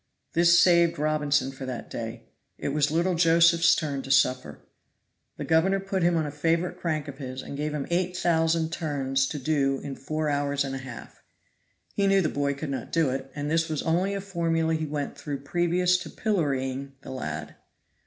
[0.33, 2.23] This saved Robinson for that day.
[2.57, 4.61] It was little Josephs' turn to suffer.
[5.37, 8.71] The governor put him on a favorite crank of his, and gave him eight thousand
[8.73, 11.21] turns to do in four hours and a half.
[11.93, 14.87] He knew the boy could not do it, and this was only a formula he
[14.87, 17.57] went through previous to pillorying the lad.